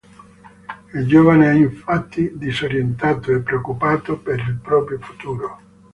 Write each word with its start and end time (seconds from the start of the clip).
Il 0.95 1.05
giovane 1.05 1.51
è 1.51 1.53
infatti 1.53 2.35
disorientato 2.35 3.31
e 3.35 3.41
preoccupato 3.41 4.17
per 4.17 4.39
il 4.39 4.55
proprio 4.59 4.97
futuro. 4.99 5.59